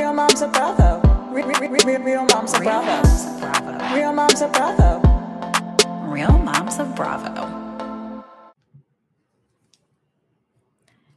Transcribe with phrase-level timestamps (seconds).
[0.00, 1.30] Real moms of Bravo.
[1.30, 3.38] Real, real, real, real moms of Real Bravo.
[3.38, 3.94] Bravo.
[3.94, 4.98] Real moms of Bravo.
[6.10, 8.24] Real Moms of Bravo.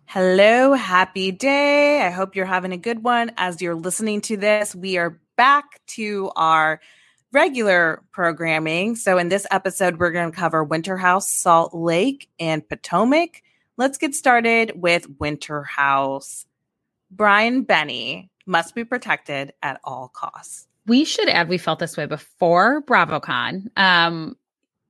[0.04, 2.01] Hello, happy day.
[2.01, 4.75] I hope you're having a good one as you're listening to this.
[4.75, 6.81] We are back to our
[7.31, 8.97] regular programming.
[8.97, 13.43] So, in this episode, we're going to cover Winter House, Salt Lake, and Potomac.
[13.77, 16.45] Let's get started with Winter House.
[17.09, 20.68] Brian Benni must be protected at all costs.
[20.86, 23.68] we should add we felt this way before BravoCon.
[23.78, 24.36] Um,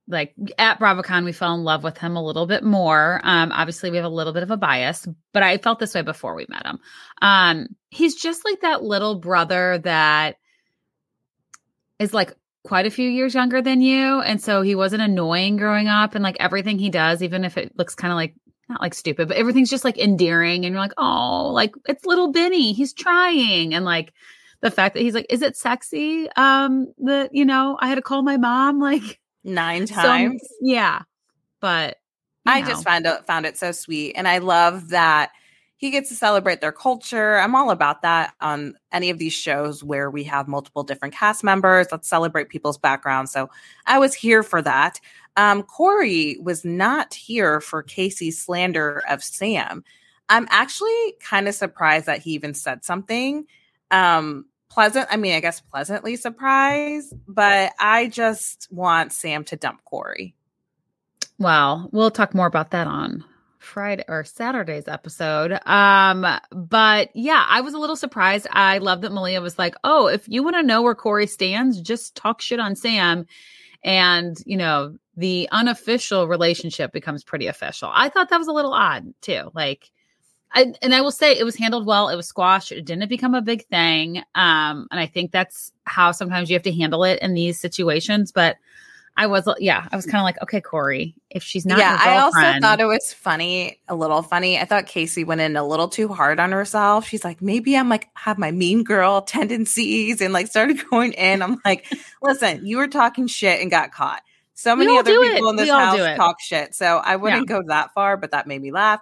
[0.06, 3.20] like at BravoCon, we fell in love with him a little bit more.
[3.22, 6.02] Um, obviously, we have a little bit of a bias, but I felt this way
[6.02, 6.78] before we met him.
[7.22, 10.36] Um, he's just like that little brother that
[11.98, 12.34] is like
[12.64, 16.22] quite a few years younger than you, and so he wasn't annoying growing up, and
[16.22, 18.34] like everything he does, even if it looks kind of like
[18.68, 22.32] not like stupid, but everything's just like endearing, and you're like, oh, like it's little
[22.32, 24.12] Benni, he's trying, and like
[24.60, 26.28] the fact that he's like, is it sexy?
[26.36, 30.42] Um, that you know, I had to call my mom, like Nine so- times.
[30.60, 31.02] yeah,
[31.60, 31.98] but
[32.46, 32.68] I know.
[32.68, 35.30] just found it found it so sweet, and I love that
[35.76, 37.36] he gets to celebrate their culture.
[37.36, 41.44] I'm all about that on any of these shows where we have multiple different cast
[41.44, 41.88] members.
[41.92, 43.32] Let's celebrate people's backgrounds.
[43.32, 43.50] So
[43.84, 44.98] I was here for that.
[45.36, 49.84] Um, Kory was not here for Casey's slander of Sam.
[50.28, 53.46] I'm actually kind of surprised that he even said something.
[53.90, 59.84] Um, pleasant, I mean, I guess pleasantly surprised, but I just want Sam to dump
[59.84, 60.34] Kory.
[61.38, 63.24] Well, we'll talk more about that on
[63.58, 65.58] Friday or Saturday's episode.
[65.66, 68.46] Um, but yeah, I was a little surprised.
[68.50, 71.80] I love that Malia was like, "Oh, if you want to know where Kory stands,
[71.80, 73.26] just talk shit on Sam."
[73.82, 77.90] And, you know, the unofficial relationship becomes pretty official.
[77.92, 79.50] I thought that was a little odd too.
[79.54, 79.90] Like
[80.54, 82.08] I, and I will say it was handled well.
[82.08, 82.70] It was squashed.
[82.70, 84.18] It didn't become a big thing.
[84.34, 88.30] Um, and I think that's how sometimes you have to handle it in these situations.
[88.30, 88.56] But
[89.16, 92.18] I was, yeah, I was kind of like, okay, Kory, if she's not, yeah, I
[92.18, 94.58] also thought it was funny, a little funny.
[94.58, 97.06] I thought Casey went in a little too hard on herself.
[97.06, 101.42] She's like, maybe I'm like have my mean girl tendencies and like started going in.
[101.42, 101.86] I'm like,
[102.22, 104.22] listen, you were talking shit and got caught.
[104.54, 105.50] So many other people it.
[105.50, 106.74] in this We house talk shit.
[106.74, 109.00] So I wouldn't go that far, but that made me laugh.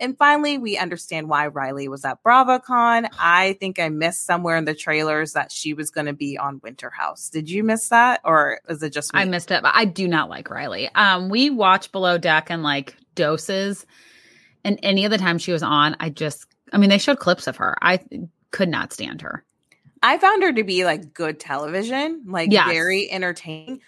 [0.00, 3.08] And finally, we understand why Riley was at BravoCon.
[3.18, 6.60] I think I missed somewhere in the trailers that she was going to be on
[6.64, 7.30] Winter House.
[7.30, 9.20] Did you miss that, or is it just me?
[9.20, 9.62] I missed it.
[9.62, 10.88] But I do not like Riley.
[10.94, 13.86] Um, we watch Below Deck and like doses,
[14.64, 17.46] and any of the time she was on, I just, I mean, they showed clips
[17.46, 17.76] of her.
[17.80, 18.00] I
[18.50, 19.44] could not stand her.
[20.02, 22.66] I found her to be like good television, like Yes.
[22.66, 23.80] very entertaining.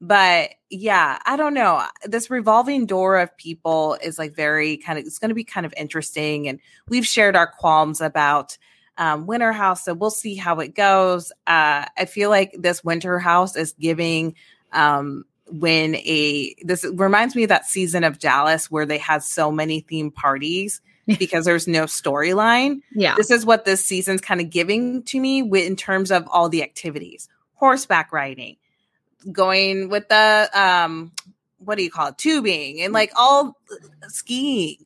[0.00, 1.84] But yeah, I don't know.
[2.04, 5.66] This revolving door of people is like very kind of, it's going to be kind
[5.66, 6.48] of interesting.
[6.48, 8.56] And we've shared our qualms about
[8.96, 9.84] um, Winter House.
[9.84, 11.32] So we'll see how it goes.
[11.46, 14.34] Uh, I feel like this Winter House is giving
[14.72, 19.50] um, when a, this reminds me of that season of Dallas where they had so
[19.50, 20.80] many theme parties
[21.18, 23.16] because there's no storyline Yeah.
[23.16, 26.48] this is what this season's kind of giving to me with, in terms of all
[26.48, 28.56] the activities horseback riding
[29.32, 31.12] going with the um
[31.58, 33.56] what do you call it tubing and like all
[34.08, 34.76] skiing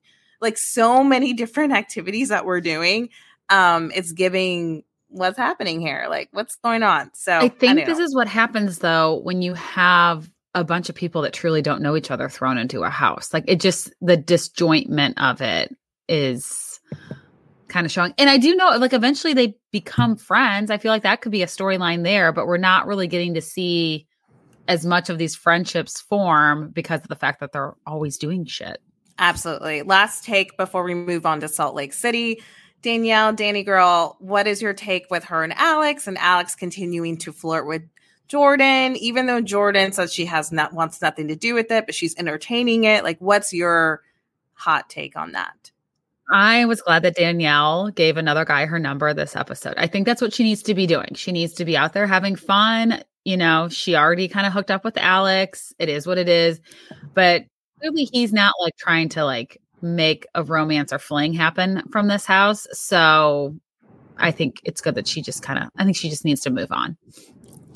[0.40, 3.08] like so many different activities that we're doing
[3.48, 8.00] um it's giving what's happening here like what's going on so I think don't this
[8.00, 11.96] is what happens though when you have a bunch of people that truly don't know
[11.96, 13.34] each other thrown into a house.
[13.34, 15.76] Like it just the disjointment of it
[16.08, 16.80] is
[17.68, 18.14] kind of showing.
[18.18, 20.70] And I do know like eventually they become friends.
[20.70, 23.40] I feel like that could be a storyline there, but we're not really getting to
[23.40, 24.06] see
[24.68, 28.80] as much of these friendships form because of the fact that they're always doing shit.
[29.18, 29.82] Absolutely.
[29.82, 32.42] Last take before we move on to Salt Lake City.
[32.82, 37.32] Danielle, Danny girl, what is your take with her and Alex and Alex continuing to
[37.32, 37.82] flirt with
[38.28, 41.94] Jordan, even though Jordan says she has not wants nothing to do with it, but
[41.94, 43.04] she's entertaining it.
[43.04, 44.02] Like, what's your
[44.54, 45.70] hot take on that?
[46.30, 49.74] I was glad that Danielle gave another guy her number this episode.
[49.76, 51.14] I think that's what she needs to be doing.
[51.14, 53.02] She needs to be out there having fun.
[53.24, 55.72] You know, she already kind of hooked up with Alex.
[55.78, 56.60] It is what it is.
[57.14, 57.44] But
[57.80, 62.26] clearly he's not like trying to like make a romance or fling happen from this
[62.26, 62.66] house.
[62.72, 63.56] So
[64.16, 66.50] I think it's good that she just kind of I think she just needs to
[66.50, 66.96] move on.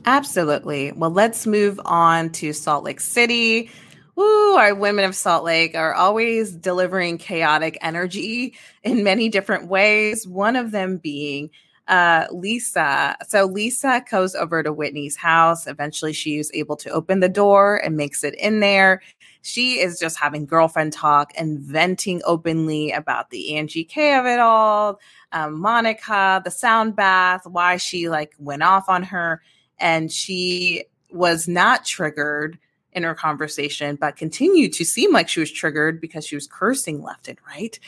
[0.04, 0.92] Absolutely.
[0.92, 3.70] Well, let's move on to Salt Lake City.
[4.16, 10.26] Woo, our women of Salt Lake are always delivering chaotic energy in many different ways.
[10.26, 11.50] One of them being
[11.88, 13.16] uh, Lisa.
[13.26, 15.66] So Lisa goes over to Whitney's house.
[15.66, 19.02] Eventually, she is able to open the door and makes it in there.
[19.42, 24.38] She is just having girlfriend talk and venting openly about the Angie K of it
[24.38, 25.00] all,
[25.32, 29.40] um, Monica, the sound bath, why she like went off on her,
[29.78, 32.58] and she was not triggered
[32.92, 37.02] in her conversation, but continued to seem like she was triggered because she was cursing
[37.02, 37.78] left and right.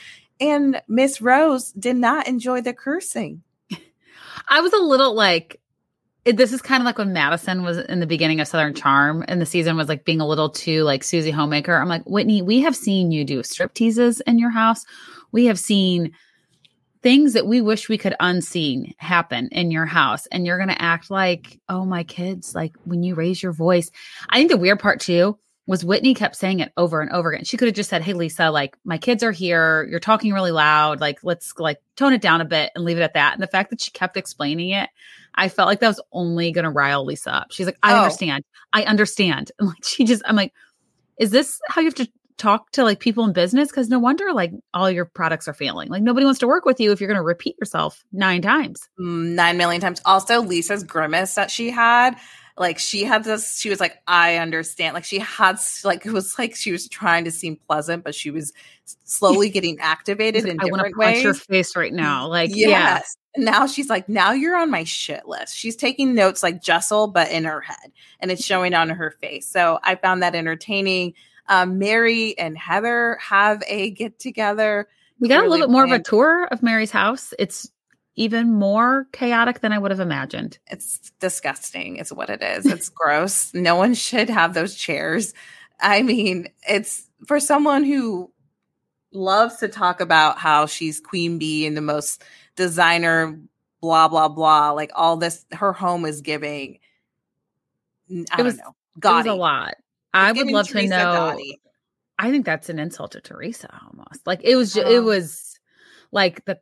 [0.41, 3.43] And Miss Rose did not enjoy the cursing.
[4.49, 5.61] I was a little like,
[6.25, 9.25] it, this is kind of like when Madison was in the beginning of Southern Charm
[9.27, 11.75] and the season was like being a little too like Susie Homemaker.
[11.75, 14.85] I'm like, Whitney, we have seen you do strip teases in your house.
[15.33, 16.13] We have seen
[17.03, 20.27] things that we wish we could unseen happen in your house.
[20.27, 23.91] And you're going to act like, oh, my kids, like when you raise your voice.
[24.29, 25.39] I think the weird part too
[25.71, 27.45] was Whitney kept saying it over and over again.
[27.45, 29.87] She could have just said, Hey, Lisa, like my kids are here.
[29.89, 31.01] You're talking really loud.
[31.01, 33.35] Like, let's like tone it down a bit and leave it at that.
[33.35, 34.91] And the fact that she kept explaining it,
[35.35, 37.47] I felt like that was only going to rile Lisa up.
[37.53, 37.99] She's like, I Oh.
[37.99, 38.43] understand.
[38.73, 39.53] I understand.
[39.59, 40.53] And like, she just, I'm like,
[41.19, 43.69] is this how you have to talk to like people in business?
[43.69, 45.89] Because no wonder like all your products are failing.
[45.89, 48.89] Like nobody wants to work with you if you're going to repeat yourself nine times.
[48.99, 50.01] Mm, Nine million times.
[50.05, 52.17] Also, Lisa's grimace that she had.
[52.61, 54.93] Like she had this, she was like, I understand.
[54.93, 58.31] Like she had, like it was like she was trying to seem pleasant, but she
[58.31, 58.53] was
[58.85, 61.25] slowly getting activated in I want to different punch ways.
[61.25, 62.27] your face right now.
[62.29, 63.17] Like, yes.
[63.35, 63.43] yeah.
[63.43, 65.57] Now she's like, now you're on my shit list.
[65.57, 69.47] She's taking notes like Jessel, but in her head, and it's showing on her face.
[69.47, 71.15] So I found that entertaining.
[71.49, 74.87] Um, Mary and Heather have a get together.
[75.19, 77.33] We got a little bit more of a tour of Mary's house.
[77.39, 77.71] It's
[78.17, 80.59] even more chaotic than I would have imagined.
[80.67, 82.67] It's disgusting, is what it is.
[82.67, 83.53] It's gross.
[83.55, 85.33] No one should have those chairs.
[85.81, 88.31] I mean, it's for someone who
[89.13, 92.23] loves to talk about how she's queen bee and the most
[92.57, 93.39] designer,
[93.81, 94.71] blah, blah, blah.
[94.73, 96.79] Like all this, her home is giving.
[98.11, 98.75] I It was- don't know.
[99.03, 99.75] It was a lot.
[100.13, 101.39] I would love to know.
[102.19, 104.27] I think that's an insult to Teresa almost.
[104.27, 105.03] Like it was, ju- it Oh.
[105.03, 105.59] was
[106.13, 106.59] like the.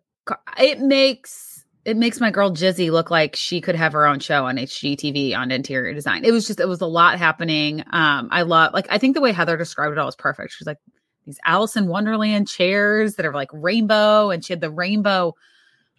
[0.59, 4.45] It makes it makes my girl Jizzy look like she could have her own show
[4.45, 6.23] on HGTV on interior design.
[6.23, 7.81] It was just it was a lot happening.
[7.91, 10.53] Um, I love like I think the way Heather described it all was perfect.
[10.53, 10.79] She's like
[11.25, 15.35] these Alice in Wonderland chairs that are like rainbow, and she had the rainbow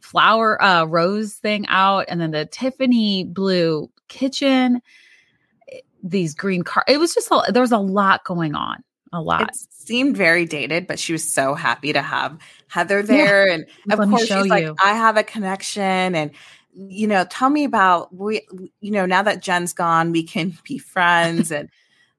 [0.01, 4.81] flower uh rose thing out, and then the Tiffany blue kitchen.
[6.03, 6.83] These green car.
[6.87, 8.83] It was just a, there was a lot going on.
[9.11, 9.41] A lot.
[9.41, 13.47] It seemed very dated, but she was so happy to have Heather there.
[13.47, 14.69] And of Let course, she's like.
[14.83, 16.15] I have a connection.
[16.15, 16.31] And,
[16.73, 18.41] you know, tell me about, we,
[18.81, 21.51] you know, now that Jen's gone, we can be friends.
[21.51, 21.69] and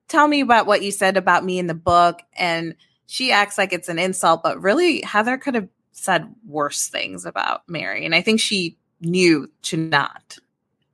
[0.09, 2.23] tell me about what you said about me in the book.
[2.37, 2.75] And
[3.07, 7.69] she acts like it's an insult, but really, Heather could have said worse things about
[7.69, 8.05] Mary.
[8.05, 10.39] And I think she knew to not.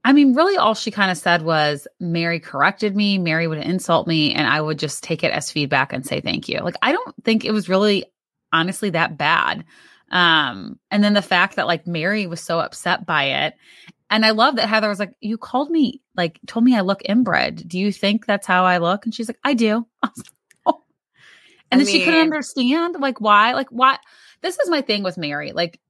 [0.06, 3.18] I mean, really, all she kind of said was Mary corrected me.
[3.18, 6.48] Mary would insult me, and I would just take it as feedback and say thank
[6.48, 6.60] you.
[6.60, 8.04] Like, I don't think it was really,
[8.52, 9.64] honestly, that bad.
[10.12, 13.54] Um, and then the fact that like Mary was so upset by it.
[14.08, 17.02] And I love that Heather was like, You called me, like, told me I look
[17.04, 17.66] inbred.
[17.66, 19.06] Do you think that's how I look?
[19.06, 19.88] And she's like, I do.
[20.04, 20.26] I like,
[20.66, 20.84] "Oh."
[21.72, 23.98] And I then she couldn't understand, like, why, like, why.
[24.40, 25.50] This is my thing with Mary.
[25.50, 25.80] Like,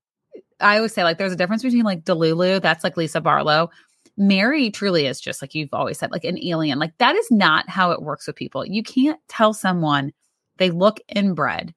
[0.58, 3.68] I always say, like, there's a difference between like Delulu, that's like Lisa Barlow.
[4.16, 6.78] Mary truly is just like you've always said, like an alien.
[6.78, 8.64] Like that is not how it works with people.
[8.64, 10.12] You can't tell someone
[10.58, 11.74] they look inbred,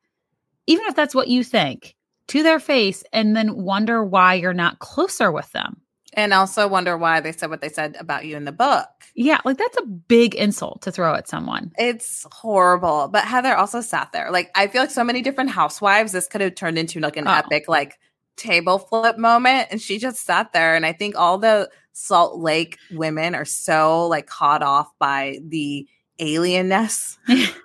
[0.68, 1.95] even if that's what you think,
[2.27, 5.81] to their face, and then wonder why you're not closer with them.
[6.13, 8.87] And also wonder why they said what they said about you in the book.
[9.16, 11.71] Yeah, like that's a big insult to throw at someone.
[11.78, 13.09] It's horrible.
[13.11, 14.31] But Heather also sat there.
[14.31, 17.28] Like I feel like so many different housewives, this could have turned into like an
[17.28, 17.31] Oh.
[17.33, 17.99] epic like
[18.37, 19.68] table flip moment.
[19.69, 20.75] And she just sat there.
[20.75, 25.87] And I think all the Salt Lake women are so like caught off by the
[26.19, 27.56] alienness of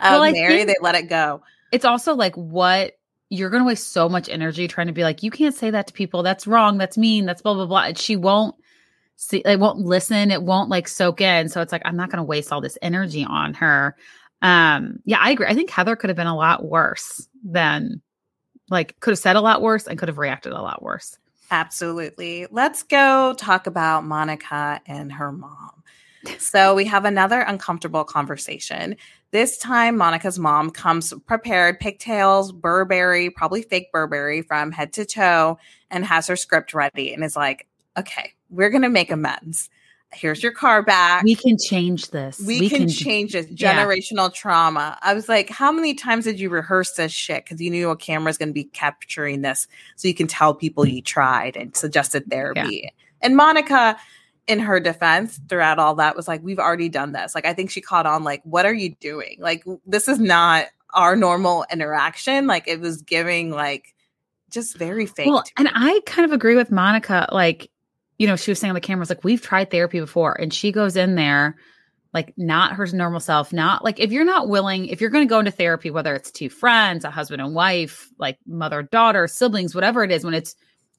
[0.00, 1.42] Well, Mary, they let it go.
[1.72, 2.92] It's also like what
[3.28, 5.88] you're going to waste so much energy trying to be like, you can't say that
[5.88, 6.22] to people.
[6.22, 6.78] That's wrong.
[6.78, 7.26] That's mean.
[7.26, 7.84] That's blah, blah, blah.
[7.84, 8.54] And she won't
[9.16, 10.30] see, it won't listen.
[10.30, 11.48] It won't like soak in.
[11.48, 13.96] So it's like, I'm not going to waste all this energy on her.
[14.42, 15.46] Um, yeah, I agree.
[15.46, 18.02] I think Heather could have been a lot worse than
[18.70, 21.18] like could have said a lot worse and could have reacted a lot worse.
[21.52, 22.46] Absolutely.
[22.50, 25.70] Let's go talk about Monica and her mom.
[26.38, 28.94] So we have another uncomfortable conversation.
[29.32, 35.58] This time, Monica's mom comes prepared, pigtails, Burberry, probably fake Burberry from head to toe,
[35.90, 37.66] and has her script ready and is like,
[37.98, 39.68] okay, we're going to make amends.
[40.12, 41.24] Here's your car back.
[41.24, 42.40] We can change this.
[42.40, 43.84] We, can, change this yeah.
[43.84, 44.98] generational trauma.
[45.02, 47.44] I was like, how many times did you rehearse this shit?
[47.44, 49.66] Because you knew a camera's going to be capturing this,
[49.96, 52.92] so you can tell people you tried and suggested therapy.
[53.20, 53.96] And Monica,
[54.46, 57.34] in her defense, throughout all that, was like, we've already done this.
[57.34, 58.24] Like, I think she caught on.
[58.24, 59.36] Like, what are you doing?
[59.38, 62.46] Like, this is not our normal interaction.
[62.46, 63.94] Like, it was giving like
[64.50, 65.26] just very fake.
[65.26, 65.70] Well, and.
[65.72, 67.28] I kind of agree with Monica.
[67.32, 67.70] Like,
[68.22, 70.40] you know, she was saying on the camera, was like, we've tried therapy before.
[70.40, 71.56] And she goes in there,
[72.14, 75.28] like, not her normal self, not like, if you're not willing, if you're going to
[75.28, 79.74] go into therapy, whether it's two friends, a husband and wife, like mother, daughter, siblings,
[79.74, 80.54] whatever it is, when it's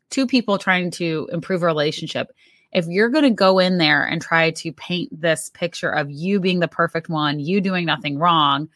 [0.10, 2.28] two people trying to improve a relationship,
[2.74, 6.42] if you're going to go in there and try to paint this picture of you
[6.42, 8.68] being the perfect one, you doing nothing wrong,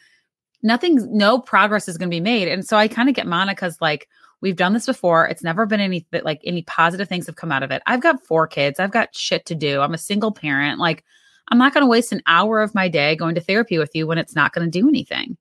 [0.64, 2.48] nothing, no progress is going to be made.
[2.48, 4.08] And so I kind of get Monica's like,
[4.42, 5.28] we've done this before.
[5.28, 7.82] It's never been any like any positive things have come out of it.
[7.86, 8.80] I've got four kids.
[8.80, 9.82] I've got shit to do.
[9.82, 10.80] I'm a single parent.
[10.80, 11.04] Like,
[11.50, 14.06] I'm not going to waste an hour of my day going to therapy with you
[14.06, 15.38] when it's not going to do anything.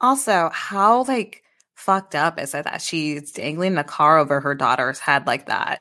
[0.00, 1.42] also, how like
[1.74, 5.80] fucked up is it that she's dangling the car over her daughter's head like that?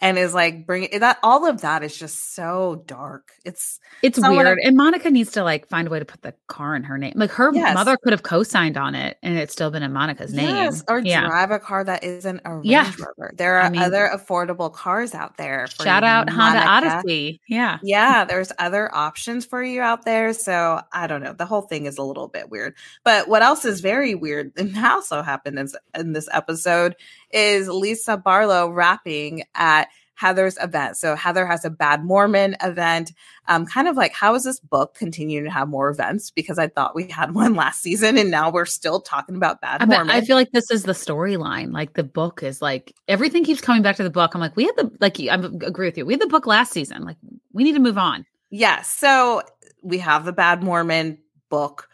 [0.00, 3.32] And is like bringing eh, that all of that is just so dark.
[3.44, 4.58] It's It's weird.
[4.62, 7.14] And Monica needs to like find a way to put the car in her name.
[7.16, 7.74] Like her Yes.
[7.74, 10.54] mother could have co-signed on it and it's still been in Monica's name.
[10.54, 11.26] Yes, or yeah.
[11.26, 12.92] drive a car that isn't a Range Yeah.
[12.96, 13.32] Rover.
[13.34, 15.66] There are I mean- other affordable cars out there.
[15.66, 16.98] for Shout out Honda Monica.
[16.98, 17.40] Odyssey.
[17.48, 17.78] Yeah.
[17.82, 20.32] Yeah, there's other options for you out there.
[20.32, 21.32] So I don't know.
[21.32, 22.74] The whole thing is a little bit weird.
[23.02, 26.94] But what else is very weird and also happened in, in this episode
[27.30, 30.96] is Lisa Barlow rapping at Heather's event.
[30.96, 33.12] So Heather has a Bad Mormon event.
[33.46, 36.32] Um, kind of like how is this book continuing to have more events?
[36.32, 39.80] Because I thought we had one last season and now we're still talking about Bad
[39.80, 40.10] I, Mormon.
[40.10, 41.72] I feel like this is the storyline.
[41.72, 44.34] Like the book is like everything keeps coming back to the book.
[44.34, 46.04] I'm like, we had the like I agree with you.
[46.04, 47.04] We had the book last season.
[47.04, 47.16] Like
[47.52, 48.26] we need to move on.
[48.50, 48.88] Yes.
[48.88, 49.42] So
[49.82, 51.18] we have the Bad Mormon
[51.48, 51.88] book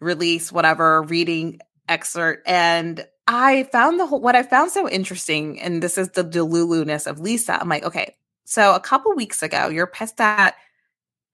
[0.00, 2.48] release, whatever reading excerpt.
[2.48, 7.06] And I found the whole, what I found so interesting, and this is the delulu-ness
[7.06, 7.60] of Lisa.
[7.60, 8.14] I'm like, okay,
[8.44, 10.54] so a couple weeks ago, you're pissed at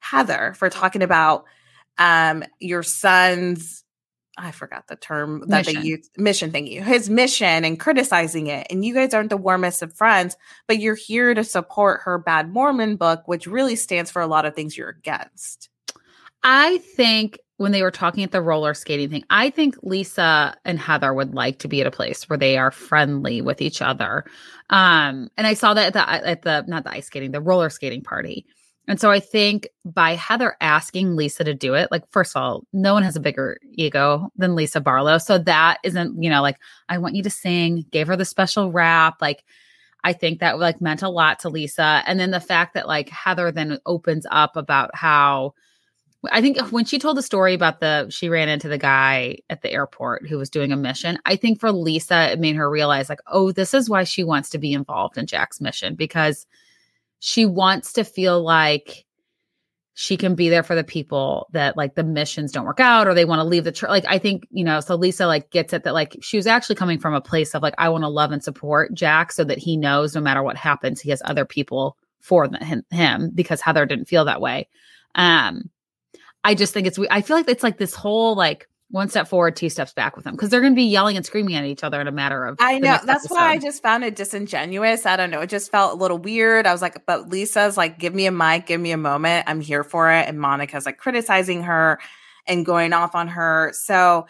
[0.01, 1.45] Heather for talking about
[1.99, 3.85] um your son's
[4.39, 5.83] I forgot the term that Mission.
[5.83, 9.37] they use mission thank you his mission and criticizing it and you guys aren't the
[9.37, 14.11] warmest of friends but you're here to support her bad Mormon book which really stands
[14.11, 15.69] for a lot of things you're against
[16.43, 20.81] I think when they were talking at the roller skating thing, I think Lisa and
[20.81, 24.25] Heather would like to be at a place where they are friendly with each other.
[24.71, 27.71] Um, and I saw that at the at the not the ice skating, the roller
[27.71, 28.45] skating party.
[28.89, 32.67] And so I think by Heather asking Lisa to do it, like first of all,
[32.73, 35.19] no one has a bigger ego than Lisa Barlow.
[35.19, 38.73] So that isn't, you know, like I want you to sing, gave her the special
[38.73, 39.45] rap, like
[40.03, 42.03] I think that like meant a lot to Lisa.
[42.07, 45.55] And then the fact that like Heather then opens up about how
[46.31, 49.63] I think when she told the story about the she ran into the guy at
[49.63, 53.09] the airport who was doing a mission, I think for Lisa it made her realize
[53.09, 56.47] like, oh, this is why she wants to be involved in Jack's mission because
[57.19, 59.05] she wants to feel like
[59.95, 63.15] she can be there for the people that like the missions don't work out or
[63.15, 63.91] they want to leave the church.
[63.91, 66.77] Like I think, you know, so Lisa like gets it that like she was actually
[66.77, 69.59] coming from a place of like, I want to love and support Jack so that
[69.59, 73.85] he knows no matter what happens, he has other people for him, him because Heather
[73.85, 74.69] didn't feel that way.
[75.15, 75.69] Um,
[76.45, 79.27] I just think it's, we- I feel like it's like this whole like one step
[79.27, 81.65] forward, two steps back with them because they're going to be yelling and screaming at
[81.65, 82.59] each other in a matter of.
[82.61, 85.07] I know that's why I just found it disingenuous.
[85.07, 85.41] I don't know.
[85.41, 86.67] It just felt a little weird.
[86.67, 89.45] I was like, but Lisa's like, give me a mic, give me a moment.
[89.49, 90.29] I'm here for it.
[90.29, 92.01] And Monica's like criticizing her
[92.47, 93.73] and going off on her.
[93.75, 94.27] So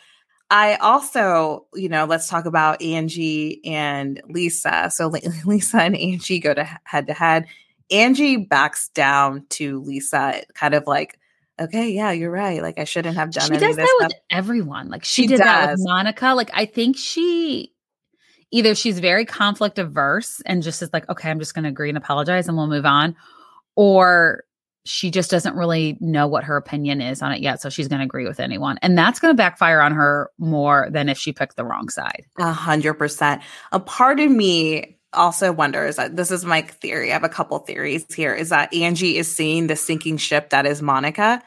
[0.48, 4.90] I also, you know, let's talk about Angie and Lisa.
[4.92, 5.08] So
[5.44, 7.46] Lisa and Angie go to head to head.
[7.90, 11.18] Angie backs down to Lisa, kind of like,
[11.62, 12.62] okay, yeah, you're right.
[12.62, 14.08] Like I shouldn't have done she any does of this that stuff.
[14.08, 14.88] with everyone.
[14.88, 15.78] Like she, She did that does.
[15.78, 16.34] with Monica.
[16.34, 17.72] Like I think she
[18.50, 21.88] either she's very conflict averse and just is like, okay, I'm just going to agree
[21.88, 23.16] and apologize and we'll move on,
[23.76, 24.44] or
[24.84, 28.00] she just doesn't really know what her opinion is on it yet, so she's going
[28.00, 31.32] to agree with anyone, and that's going to backfire on her more than if she
[31.32, 32.24] picked the wrong side.
[32.38, 33.42] A hundred percent.
[33.70, 37.10] A part of me also wonders that this is my theory.
[37.10, 40.66] I have a couple theories here is that Angie is seeing the sinking ship that
[40.66, 41.42] is Monica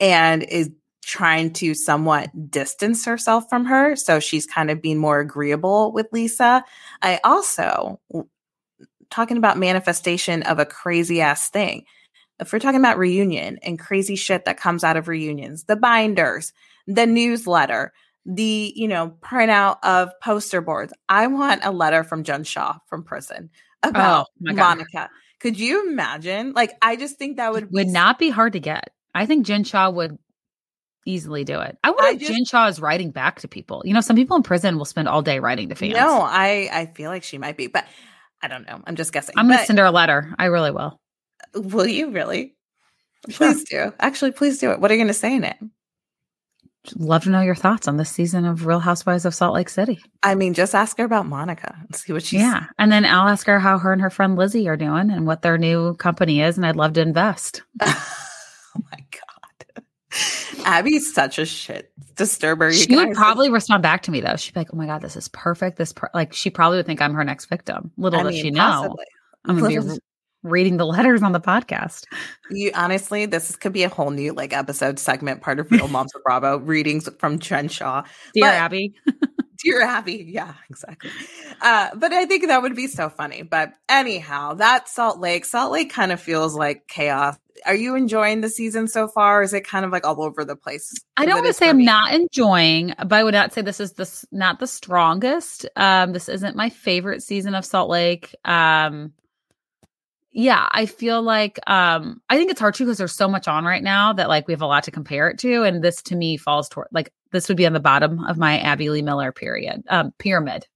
[0.00, 0.70] and is
[1.04, 3.96] trying to somewhat distance herself from her.
[3.96, 6.64] So she's kind of being more agreeable with Lisa.
[7.02, 8.00] I also,
[9.10, 11.84] talking about manifestation of a crazy ass thing.
[12.40, 16.52] If we're talking about reunion and crazy shit that comes out of reunions, the binders,
[16.86, 17.92] the newsletter,
[18.24, 23.02] the you know printout of poster boards i want a letter from jen shah from
[23.02, 23.50] prison
[23.82, 24.52] about Oh.
[24.54, 25.10] Monica.
[25.40, 26.52] Could you imagine?
[26.52, 28.90] Like, I just think that would would be not be hard to get.
[29.12, 30.16] I think Jen Shah would
[31.04, 31.76] easily do it.
[31.82, 33.82] I wonder if Jen Shah is writing back to people.
[33.84, 35.94] You know, some people in prison will spend all day writing to fans.
[35.94, 37.84] No, I I feel like she might be, but
[38.40, 38.80] I don't know.
[38.86, 39.34] I'm just guessing.
[39.36, 40.32] I'm going to But send her a letter.
[40.38, 41.00] I really will.
[41.54, 42.54] will you really?
[43.28, 43.52] Sure.
[43.52, 43.92] Please do.
[43.98, 44.78] Actually, please do it.
[44.80, 45.56] What are you going to say in it?
[46.96, 50.00] Love to know your thoughts on this season of Real Housewives of Salt Lake City.
[50.24, 52.40] I mean, just ask her about Monica and see what she's.
[52.40, 52.64] yeah.
[52.78, 55.42] And then I'll ask her how her and her friend Lizzie are doing and what
[55.42, 56.56] their new company is.
[56.56, 57.62] And I'd love to invest.
[57.82, 59.84] oh my god,
[60.64, 62.68] Abby's such a shit disturber.
[62.70, 64.36] You she would probably respond back to me though.
[64.36, 66.10] She'd be like, "Oh my god, this is perfect." This per-.
[66.14, 67.92] like she probably would think I'm her next victim.
[67.96, 69.04] Little I does mean, she know, possibly.
[69.44, 69.98] I'm gonna be Little- re-
[70.42, 72.04] reading the letters on the podcast.
[72.50, 76.14] You honestly, this could be a whole new like episode segment, part of Real Moms
[76.14, 78.02] of Bravo readings from Jen Shah.
[78.34, 78.94] Dear But- Abby,
[79.64, 81.10] Dear Abby, yeah, exactly.
[81.60, 83.42] Uh, but I think that would be so funny.
[83.42, 87.36] But anyhow, that Salt Lake, Salt Lake kind of feels like chaos.
[87.64, 89.38] Are you enjoying the season so far?
[89.38, 90.92] Or is it kind of like all over the place?
[91.16, 91.84] I don't want to say I'm me?
[91.84, 95.66] not enjoying, but I would not say this is this not the strongest.
[95.76, 98.34] Um, this isn't my favorite season of Salt Lake.
[98.44, 99.12] Um,
[100.32, 103.64] yeah, I feel like um, I think it's hard too because there's so much on
[103.64, 106.16] right now that like we have a lot to compare it to, and this to
[106.16, 109.30] me falls toward like this would be on the bottom of my Abby Lee Miller
[109.30, 110.66] period um, pyramid.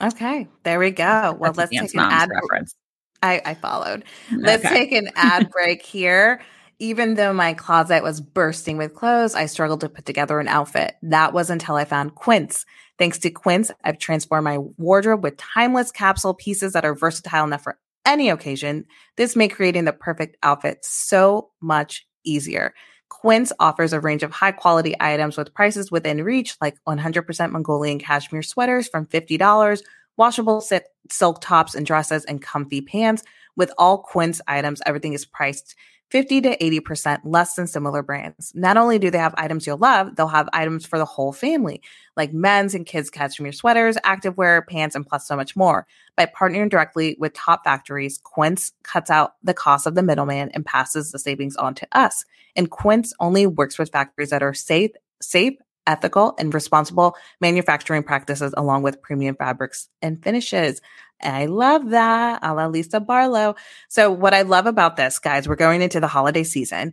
[0.00, 1.36] Okay, there we go.
[1.38, 2.28] Well, That's let's take an ad.
[2.30, 2.74] reference.
[3.22, 4.04] I, I followed.
[4.30, 6.42] Let's take an ad break here.
[6.78, 10.94] Even though my closet was bursting with clothes, I struggled to put together an outfit.
[11.02, 12.66] That was until I found Quince.
[12.98, 17.62] Thanks to Quince, I've transformed my wardrobe with timeless capsule pieces that are versatile enough
[17.62, 18.86] for any occasion.
[19.16, 22.72] This made creating the perfect outfit so much easier.
[23.08, 27.98] Quince offers a range of high quality items with prices within reach, like 100% Mongolian
[27.98, 29.82] cashmere sweaters from $50,
[30.16, 33.22] washable silk, silk tops and dresses, and comfy pants.
[33.56, 35.74] With all Quince items, everything is priced
[36.10, 38.52] 50 to 80% less than similar brands.
[38.54, 41.82] Not only do they have items you'll love, they'll have items for the whole family,
[42.16, 45.86] like men's and kids' cashmere sweaters, activewear, pants, and plus so much more.
[46.16, 50.64] By partnering directly with top factories, Quince cuts out the cost of the middleman and
[50.64, 52.24] passes the savings on to us.
[52.54, 55.54] And Quince only works with factories that are safe, safe,
[55.86, 60.80] ethical, and responsible manufacturing practices along with premium fabrics and finishes.
[61.22, 62.40] I love that.
[62.42, 63.56] A la Lisa Barlow.
[63.88, 66.92] So what I love about this, guys, we're going into the holiday season.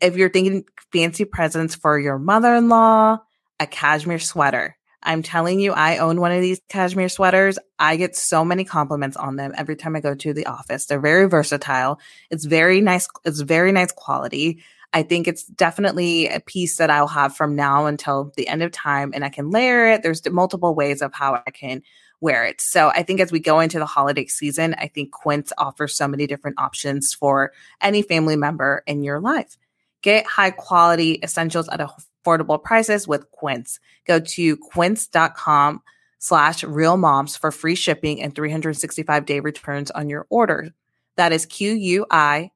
[0.00, 3.18] If you're thinking fancy presents for your mother-in-law,
[3.60, 4.76] a cashmere sweater.
[5.02, 7.58] I'm telling you, I own one of these cashmere sweaters.
[7.78, 10.86] I get so many compliments on them every time I go to the office.
[10.86, 11.98] They're very versatile.
[12.30, 13.08] It's very nice.
[13.24, 14.62] It's very nice quality.
[14.92, 18.70] I think it's definitely a piece that I'll have from now until the end of
[18.72, 20.02] time and I can layer it.
[20.02, 21.82] There's multiple ways of how I can
[22.22, 22.60] wear it.
[22.60, 26.06] So I think as we go into the holiday season, I think Quince offers so
[26.08, 29.58] many different options for any family member in your life.
[30.02, 33.80] Get high quality essentials at affordable prices with Quince.
[34.06, 35.82] Go to quince.com
[36.20, 40.70] slash real moms for free shipping and 365 day returns on your order.
[41.16, 42.50] That is Q-U-I-N-C-E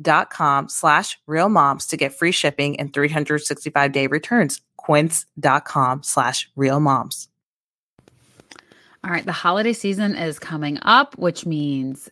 [0.00, 4.60] dot com slash real moms to get free shipping and 365 day returns.
[4.76, 7.28] Quince.com slash real moms.
[9.04, 12.08] All right, the holiday season is coming up, which means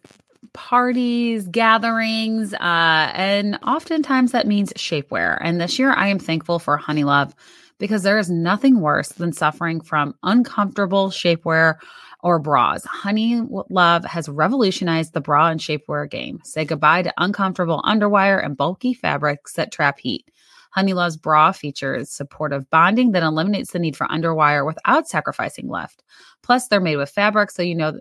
[0.52, 5.38] parties, gatherings, uh, and oftentimes that means shapewear.
[5.40, 7.32] And this year, I am thankful for Honey Love
[7.78, 11.76] because there is nothing worse than suffering from uncomfortable shapewear
[12.24, 12.84] or bras.
[12.84, 16.40] Honey Love has revolutionized the bra and shapewear game.
[16.44, 20.28] Say goodbye to uncomfortable underwire and bulky fabrics that trap heat.
[20.70, 26.02] Honey Love's bra features supportive bonding that eliminates the need for underwire without sacrificing lift.
[26.42, 27.98] Plus, they're made with fabric, so you know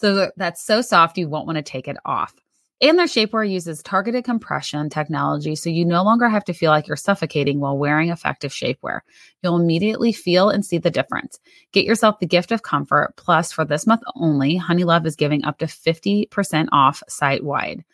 [0.00, 2.34] so that's so soft you won't want to take it off.
[2.82, 6.88] And their shapewear uses targeted compression technology, so you no longer have to feel like
[6.88, 9.00] you're suffocating while wearing effective shapewear.
[9.42, 11.38] You'll immediately feel and see the difference.
[11.72, 13.12] Get yourself the gift of comfort.
[13.16, 17.84] Plus, for this month only, Honeylove is giving up to 50% off site wide.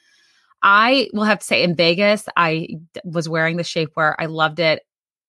[0.69, 4.17] I will have to say, in Vegas, I was wearing the shapewear.
[4.19, 4.83] I loved it.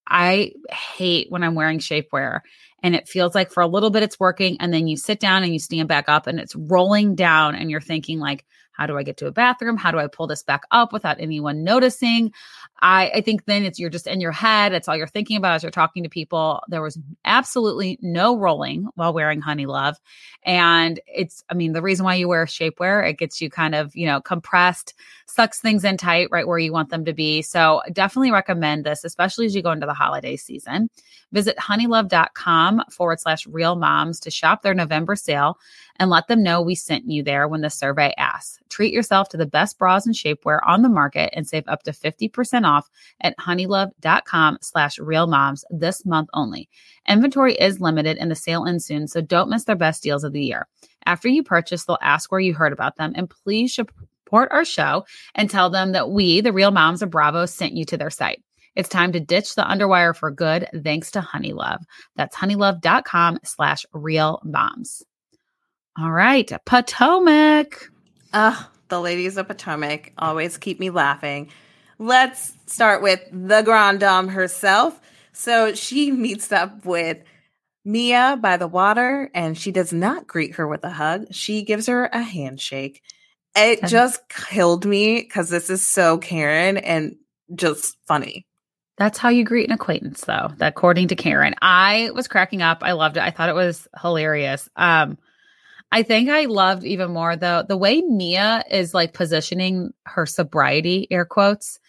[0.08, 2.39] I hate when I'm wearing shapewear
[2.88, 5.43] and it feels like for a little bit it's working and then you sit down
[5.43, 8.97] and you stand back up and it's rolling down and you're thinking like how do
[8.97, 9.76] i get to a bathroom?
[9.76, 12.32] How do i pull this back up without anyone noticing?
[12.80, 15.56] I i think then it's you're just in your head it's all you're thinking about
[15.56, 16.62] as you're talking to people.
[16.69, 19.97] There was absolutely no rolling while wearing honey love
[20.43, 23.93] and it's i mean the reason why you wear shapewear it gets you kind of
[23.95, 24.93] you know compressed
[25.26, 27.41] sucks things in tight right where you want them to be.
[27.41, 30.89] So definitely recommend this especially as you go into the holiday season.
[31.32, 35.58] Visit honeylove.com forward slash real moms to shop their November sale
[35.98, 38.60] and let them know we sent you there when the survey asks.
[38.70, 41.92] Treat yourself to the best bras and shapewear on the market and save up to
[41.92, 42.90] 50% off
[43.22, 46.70] at honeylove.com slash real moms this month only.
[47.08, 50.34] Inventory is limited and the sale ends soon, so don't miss their best deals of
[50.34, 50.68] the year.
[51.06, 55.06] After you purchase, they'll ask where you heard about them and please support our show
[55.36, 58.44] and tell them that we, the real moms of Bravo, sent you to their site.
[58.78, 61.82] It's time to ditch the underwire for good thanks to Honeylove.
[62.16, 65.02] That's honeylove.com slash real moms.
[66.00, 67.90] All right, Potomac.
[68.34, 71.50] Ah, the ladies of Potomac always keep me laughing.
[71.98, 75.02] Let's start with the Grand Dame herself.
[75.34, 77.18] So she meets up with
[77.84, 81.26] Mia by the water and she does not greet her with a hug.
[81.32, 83.02] She gives her a handshake.
[83.56, 87.16] It just killed me because this is so Karen and
[87.56, 88.47] just funny.
[88.98, 90.52] That's how you greet an acquaintance, though.
[90.58, 92.80] That according to Karen, I was cracking up.
[92.82, 93.24] I loved it.
[93.24, 94.70] I thought it was hilarious.
[94.76, 95.18] Um,
[95.92, 101.08] I think I loved even more though the way Mia is like positioning her sobriety
[101.12, 101.80] air quotes.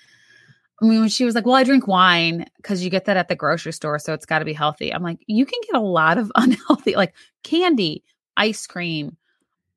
[0.81, 3.27] I mean, when she was like, "Well, I drink wine because you get that at
[3.29, 5.85] the grocery store, so it's got to be healthy." I'm like, you can get a
[5.85, 8.05] lot of unhealthy, like candy,
[8.37, 9.17] ice cream.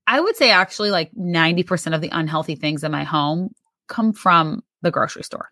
[0.06, 3.56] I would say actually, like ninety percent of the unhealthy things in my home
[3.88, 5.50] come from the grocery store.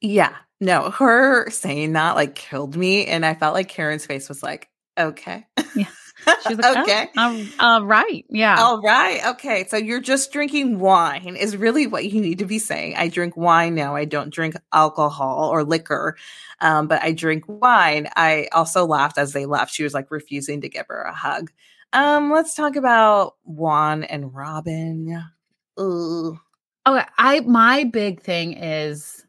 [0.00, 0.34] Yeah.
[0.60, 3.06] No, her saying that like killed me.
[3.06, 5.46] And I felt like Karen's face was like, okay.
[5.74, 5.86] Yeah.
[6.46, 7.10] She was like, okay.
[7.16, 9.24] "Oh, um, uh, right, yeah." All right.
[9.26, 9.66] Okay.
[9.68, 12.96] So you're just drinking wine, is really what you need to be saying.
[12.96, 13.94] I drink wine now.
[13.94, 16.16] I don't drink alcohol or liquor,
[16.60, 18.08] um, but I drink wine.
[18.16, 19.74] I also laughed as they left.
[19.74, 21.50] She was like refusing to give her a hug.
[21.92, 25.22] Um, let's talk about Juan and Robin.
[25.78, 26.38] Ooh.
[26.86, 29.25] Okay, I my big thing is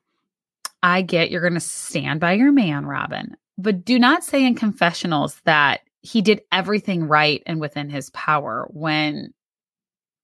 [0.83, 4.55] I get you're going to stand by your man, Robin, but do not say in
[4.55, 9.33] confessionals that he did everything right and within his power when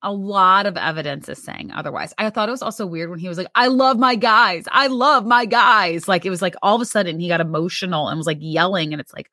[0.04, 2.14] a lot of evidence is saying otherwise.
[2.18, 4.66] I thought it was also weird when he was like, I love my guys.
[4.70, 6.08] I love my guys.
[6.08, 8.94] Like it was like all of a sudden he got emotional and was like yelling.
[8.94, 9.32] And it's like,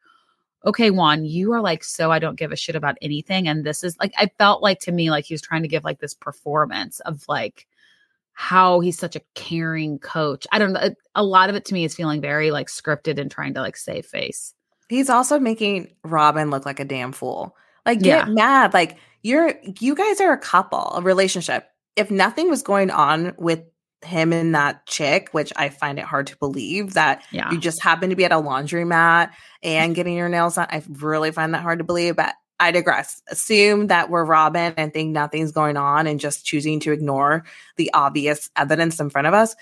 [0.64, 3.48] okay, Juan, you are like, so I don't give a shit about anything.
[3.48, 5.84] And this is like, I felt like to me, like he was trying to give
[5.84, 7.66] like this performance of like,
[8.40, 10.46] how he's such a caring coach.
[10.50, 10.94] I don't know.
[11.14, 13.76] A lot of it to me is feeling very like scripted and trying to like
[13.76, 14.54] save face.
[14.88, 17.54] He's also making Robin look like a damn fool.
[17.84, 18.32] Like, get Yeah.
[18.32, 18.72] mad.
[18.72, 21.68] Like, you're, you guys are a couple, a relationship.
[21.96, 23.60] If nothing was going on with
[24.06, 27.50] him and that chick, which I find it hard to believe that Yeah.
[27.50, 29.30] you just happen to be at a laundromat mm.
[29.62, 32.16] and getting your nails done, I really find that hard to believe.
[32.16, 33.22] But I digress.
[33.28, 37.44] Assume that we're Robin and think nothing's going on and just choosing to ignore
[37.76, 39.56] the obvious evidence in front of us.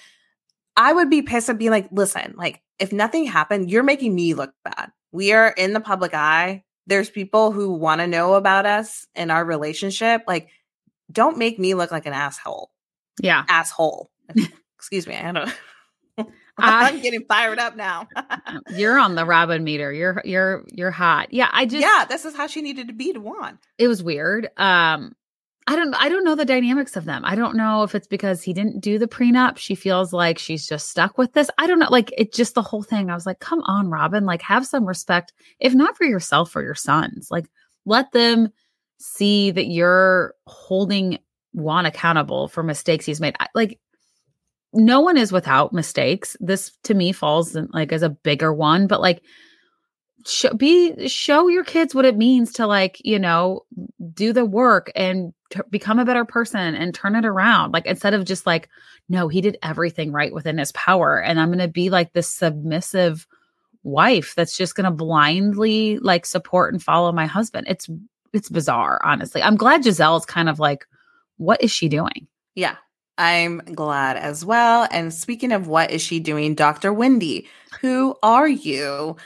[0.76, 4.34] I would be pissed and be like, listen, like if nothing happened, you're making me
[4.34, 4.90] look bad.
[5.12, 6.64] We are in the public eye.
[6.86, 10.22] There's people who want to know about us and our relationship.
[10.26, 10.48] Like,
[11.10, 12.70] don't make me look like an asshole.
[13.22, 13.44] Yeah.
[13.48, 14.10] Asshole.
[14.76, 15.16] Excuse me.
[15.16, 15.54] I don't.
[16.58, 18.08] I- I'm getting fired up now.
[18.74, 19.92] You're on the Robin meter.
[19.92, 21.32] You're you're you're hot.
[21.32, 21.48] Yeah.
[21.52, 23.58] I just yeah, this is how she needed to be to Juan.
[23.78, 24.46] it was weird.
[24.56, 25.14] Um
[25.70, 27.22] I don't I don't know the dynamics of them.
[27.26, 29.58] I don't know if it's because he didn't do the prenup.
[29.58, 31.50] She feels like she's just stuck with this.
[31.58, 31.90] I don't know.
[31.90, 33.10] Like it just the whole thing.
[33.10, 36.62] I was like, come on, Robin, like have some respect, if not for yourself, for
[36.62, 37.28] your sons.
[37.30, 37.46] Like
[37.84, 38.48] let them
[38.98, 41.18] see that you're holding
[41.52, 43.36] Juan accountable for mistakes he's made.
[43.38, 43.78] I- Like
[44.72, 46.36] no one is without mistakes.
[46.40, 49.22] This to me falls in, like as a bigger one, but like
[50.56, 53.64] be show your kids what it means to like you know
[54.12, 57.72] do the work and t- become a better person and turn it around.
[57.72, 58.68] Like instead of just like
[59.08, 62.28] no he did everything right within his power and i'm going to be like this
[62.28, 63.26] submissive
[63.82, 67.66] wife that's just going to blindly like support and follow my husband.
[67.68, 67.88] It's
[68.32, 69.42] it's bizarre honestly.
[69.42, 70.86] I'm glad gizelle's kind of like
[71.36, 72.26] what is she doing?
[72.54, 72.76] Yeah,
[73.18, 74.86] I'm glad as well.
[74.90, 76.92] And speaking of what is she doing, Dr.
[76.92, 77.48] Wendy,
[77.80, 79.16] who are you?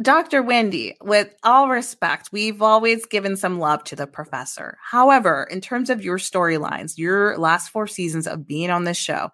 [0.00, 0.42] Dr.
[0.42, 4.78] Wendy, with all respect, we've always given some love to the professor.
[4.82, 9.30] However, in terms of your storylines, your last four seasons of being on this show,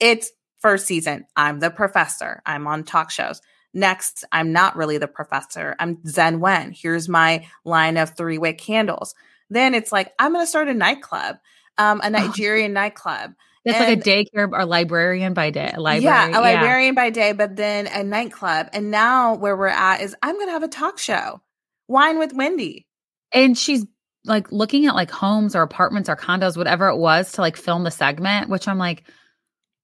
[0.00, 3.40] it's first season, I'm the professor, I'm on talk shows.
[3.72, 6.72] Next, I'm not really the professor, I'm Zen Wen.
[6.72, 9.14] Here's my line of three wick candles.
[9.48, 11.36] Then it's like, I'm going to start a nightclub,
[11.78, 13.32] um, a Nigerian nightclub.
[13.64, 17.10] that's And- like a daycare or librarian by day a library Yeah, a librarian by
[17.10, 18.68] day, but then a nightclub.
[18.72, 21.40] And now where we're at is I'm going to have a talk show,
[21.88, 22.86] Wine with Wendy.
[23.32, 23.86] and she's
[24.24, 27.82] like looking at like homes or apartments or condos whatever it was to like film
[27.82, 29.02] the segment which i'm like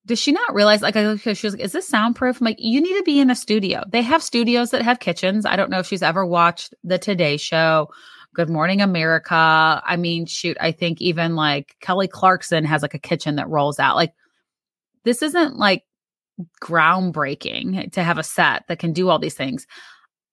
[0.06, 2.40] does she not realize like I she was like, is this soundproof?
[2.40, 3.82] I'm like, you need to be in a studio.
[3.90, 5.44] They have studios that have kitchens.
[5.44, 7.88] I don't know if she's ever watched the Today Show,
[8.38, 9.34] Good Morning America.
[9.84, 13.80] I mean, shoot, I think even like Kelly Clarkson has like a kitchen that rolls
[13.80, 13.96] out.
[13.96, 14.14] Like
[15.02, 15.82] this isn't like
[16.62, 19.66] groundbreaking to have a set that can do all these things.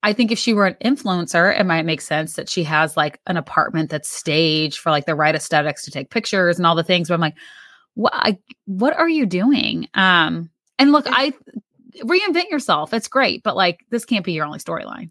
[0.03, 3.19] I think if she were an influencer, it might make sense that she has like
[3.25, 6.83] an apartment that's staged for like the right aesthetics to take pictures and all the
[6.83, 7.07] things.
[7.07, 7.37] But I'm like,
[7.95, 9.87] what I, what are you doing?
[9.95, 11.33] Um, and look, I
[12.03, 12.93] reinvent yourself.
[12.93, 15.09] It's great, but like this can't be your only storyline.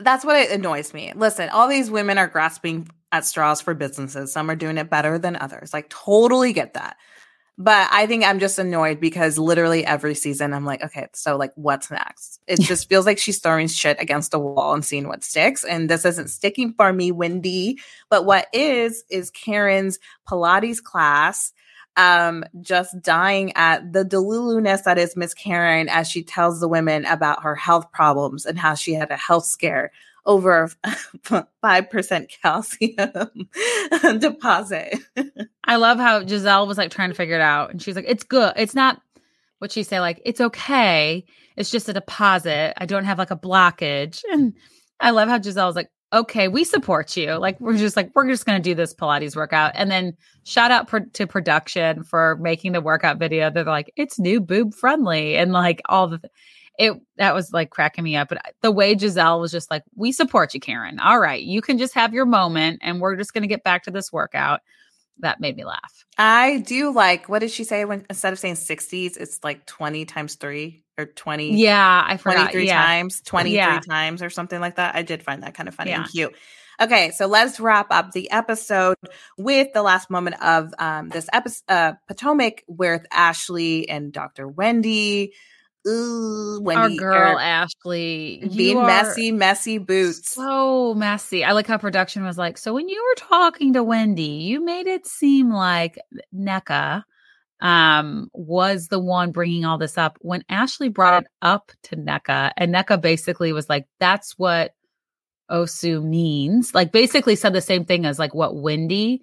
[0.00, 1.12] That's what it annoys me.
[1.14, 4.32] Listen, all these women are grasping at straws for businesses.
[4.32, 5.72] Some are doing it better than others.
[5.72, 6.96] Like totally get that.
[7.60, 11.50] But I think I'm just annoyed because literally every season I'm like, okay, so like
[11.56, 12.40] what's next?
[12.46, 15.64] It just feels like she's throwing shit against the wall and seeing what sticks.
[15.64, 17.80] And this isn't sticking for me, Wendy.
[18.10, 21.52] But what is, is Karen's Pilates class
[21.98, 27.04] um, just dying at the deluluness that is Miss Karen as she tells the women
[27.04, 29.90] about her health problems and how she had a health scare
[30.24, 30.70] over
[31.24, 33.48] 5% calcium
[34.20, 34.94] deposit.
[35.64, 37.70] I love how Gizelle was like trying to figure it out.
[37.70, 38.52] And she's like, it's good.
[38.56, 39.02] It's not
[39.58, 41.24] what she say, like, it's okay.
[41.56, 42.74] It's just a deposit.
[42.80, 44.22] I don't have like a blockage.
[44.30, 44.54] And
[45.00, 47.34] I love how Gizelle was like, okay, we support you.
[47.34, 50.70] Like we're just like we're just going to do this Pilates workout, and then shout
[50.70, 53.50] out pro- to production for making the workout video.
[53.50, 56.18] They're like, it's new boob friendly, and like all the.
[56.18, 56.32] Th-
[56.78, 60.12] it that was like cracking me up, but the way Gizelle was just like, "We
[60.12, 61.00] support you, Karen.
[61.00, 63.82] All right, you can just have your moment, and we're just going to get back
[63.84, 64.60] to this workout."
[65.18, 66.04] That made me laugh.
[66.16, 70.04] I do like what did she say when instead of saying 60s, it's like 20
[70.04, 72.82] times three or 20 yeah i forgot 23 yeah.
[72.84, 73.80] times 23 Yeah.
[73.88, 76.02] times or something like that i did find that kind of funny Yeah.
[76.02, 76.34] and cute
[76.80, 78.96] okay so let's wrap up the episode
[79.38, 85.32] with the last moment of um, this episode uh, potomac with ashley and dr wendy
[85.86, 92.24] Ooh, wendy our girl ashley being messy messy boots so messy i like how production
[92.24, 95.96] was like so when you were talking to wendy you made it seem like
[96.34, 97.04] Nneka
[97.60, 100.18] um was the one bringing all this up.
[100.20, 104.74] When ashley brought it up to Nneka and Nneka basically was like that's what
[105.50, 109.22] osu means like basically said the same thing as like what wendy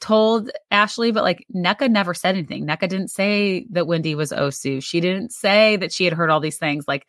[0.00, 2.66] told ashley but like Nneka never said anything.
[2.66, 4.82] Nneka didn't say that wendy was osu.
[4.82, 6.86] She didn't say that she had heard all these things.
[6.88, 7.06] Like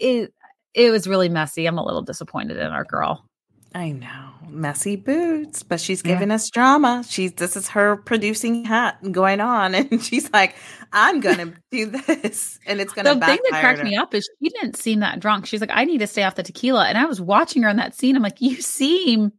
[0.00, 0.32] it
[0.74, 1.66] it was really messy.
[1.66, 3.28] I'm a little disappointed in our girl
[3.74, 6.12] i know messy boots but she's Yeah.
[6.14, 10.54] giving us drama she's this is her producing hat going on and she's like
[10.92, 14.28] i'm gonna do this and it's gonna the thing that cracked to- me up is
[14.42, 15.46] she didn't seem that drunk.
[15.46, 16.86] She's like, I need to stay off the tequila.
[16.86, 18.14] And I was watching her in that scene.
[18.16, 19.32] I'm like, you seem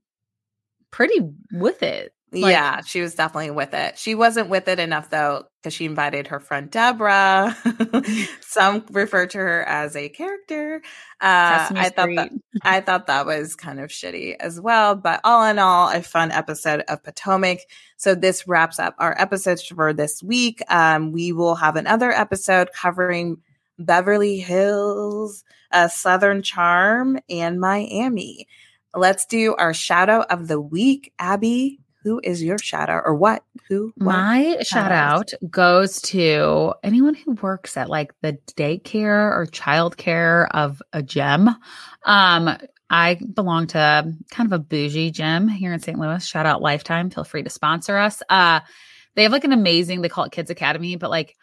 [0.92, 1.20] pretty
[1.52, 2.13] with it.
[2.34, 3.98] Like- yeah, she was definitely with it.
[3.98, 7.56] She wasn't with it enough though, because she invited her friend Deborah.
[8.42, 10.82] Some refer to her as a character.
[11.22, 12.32] Uh, I thought that
[12.64, 14.96] I thought that was kind of shitty as well.
[14.96, 17.60] But all in all, a fun episode of Potomac.
[17.98, 20.62] So this wraps up our episodes for this week.
[20.70, 23.38] Um, we will have another episode covering
[23.80, 28.48] Beverly Hills, uh, Southern Charm, and Miami.
[28.96, 31.12] Let's do our shout out of the week.
[31.18, 33.44] Abby, who is your shout out or what?
[33.70, 33.94] Who?
[33.96, 34.14] What?
[34.14, 40.82] My shout out goes to anyone who works at like the daycare or childcare of
[40.92, 41.50] a gym.
[42.06, 42.58] Um,
[42.90, 45.98] I belong to kind of a bougie gym here in St.
[45.98, 46.26] Louis.
[46.26, 47.10] Shout out Lifetime.
[47.10, 48.22] Feel free to sponsor us.
[48.30, 48.60] Uh,
[49.16, 51.36] they have like an amazing, they call it Kids Academy, but like,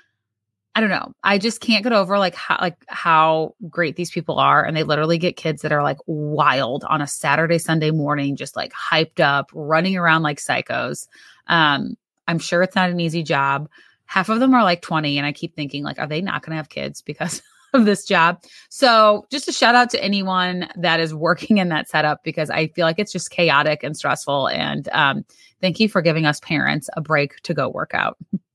[0.74, 1.12] I don't know.
[1.24, 4.64] I just can't get over like how like how great these people are.
[4.64, 8.54] And they literally get kids that are like wild on a Saturday, Sunday morning, just
[8.54, 11.08] like hyped up, running around like psychos.
[11.48, 11.96] Um,
[12.28, 13.68] I'm sure it's not an easy job.
[14.06, 16.50] Half of them are like 20, and I keep thinking, like, are they not going
[16.50, 18.42] to have kids because of this job?
[18.68, 22.68] So, just a shout out to anyone that is working in that setup because I
[22.68, 24.48] feel like it's just chaotic and stressful.
[24.48, 25.24] And um,
[25.60, 28.16] thank you for giving us parents a break to go work out.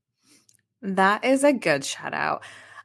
[0.86, 2.44] That is a good shout out.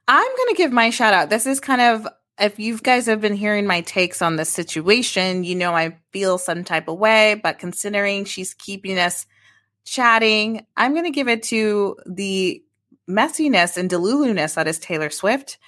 [0.09, 1.31] I'm going to give my shout out.
[1.31, 2.09] This is kind of,
[2.39, 6.39] if you guys have been hearing my takes on this situation, you know I feel
[6.39, 9.27] some type of way, but considering she's keeping us
[9.85, 12.65] chatting, I'm going to give it to the
[13.09, 15.59] messiness and deluluness that is Taylor Swift.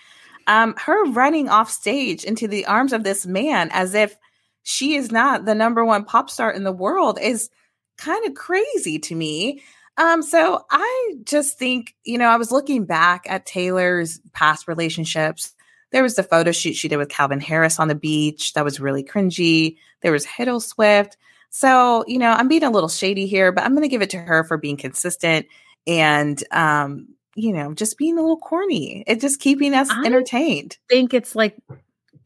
[0.46, 4.16] Um, her running off stage into the arms of this man as if
[4.62, 7.50] she is not the number one pop star in the world is
[7.96, 9.62] kind of crazy to me.
[10.02, 15.52] Um, so I just think, you know, I was looking back at Taylor's past relationships.
[15.92, 18.54] There was the photo shoot she did with Calvin Harris on the beach.
[18.54, 19.76] That was really cringy.
[20.00, 21.16] There was Hiddle Swift.
[21.50, 24.10] So, you know, I'm being a little shady here, but I'm going to give it
[24.10, 25.46] to her for being consistent
[25.86, 29.04] and um, you know, just being a little corny.
[29.06, 30.78] It's just keeping us I- entertained.
[30.88, 31.56] think it's like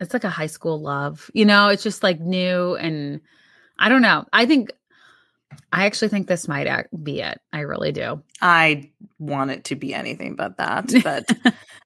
[0.01, 1.31] it's like a high school love.
[1.35, 3.21] You know, it's just like new and
[3.79, 4.25] I don't know.
[4.33, 4.71] I think
[5.73, 7.41] I actually think this might be it.
[7.53, 8.23] I really do.
[8.41, 11.31] I want it to be anything but that, but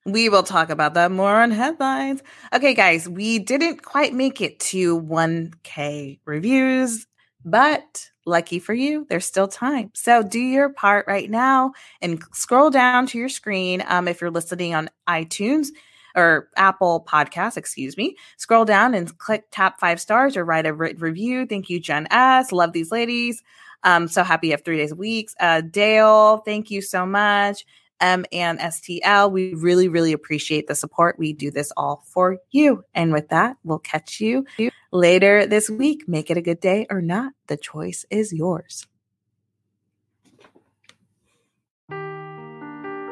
[0.05, 2.21] we will talk about that more on headlines.
[2.53, 7.07] Okay, guys, we didn't quite make it to 1K reviews,
[7.43, 9.91] but lucky for you, there's still time.
[9.93, 13.83] So do your part right now and scroll down to your screen.
[13.87, 15.69] Um, if you're listening on iTunes,
[16.15, 18.15] or Apple Podcasts, excuse me.
[18.37, 21.45] Scroll down and click tap five stars or write a written review.
[21.45, 22.51] Thank you, Jen S.
[22.51, 23.43] Love these ladies.
[23.83, 25.29] Um, so happy you have three days a week.
[25.39, 27.65] Uh, Dale, thank you so much.
[27.99, 31.19] M and STL, we really, really appreciate the support.
[31.19, 32.83] We do this all for you.
[32.95, 34.45] And with that, we'll catch you
[34.91, 36.07] later this week.
[36.07, 37.33] Make it a good day or not.
[37.47, 38.87] The choice is yours.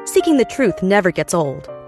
[0.04, 1.70] Seeking the truth never gets old.